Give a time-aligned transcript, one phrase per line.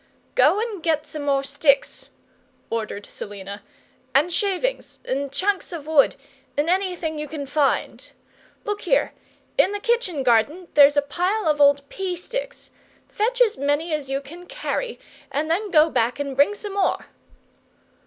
[0.33, 2.09] "Go 'n' get some more sticks,"
[2.71, 3.61] ordered Selina,
[4.15, 6.15] "and shavings, 'n' chunks of wood,
[6.57, 8.11] 'n' anything you can find.
[8.63, 9.13] Look here
[9.59, 12.71] in the kitchen garden there's a pile of old pea sticks.
[13.09, 14.99] Fetch as many as you can carry,
[15.31, 17.05] and then go back and bring some more!"